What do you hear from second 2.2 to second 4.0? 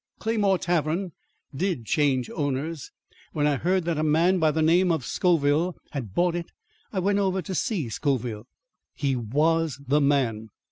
owners. When I heard that